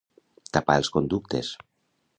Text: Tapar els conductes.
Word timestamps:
Tapar 0.57 0.79
els 0.81 0.91
conductes. 0.97 1.55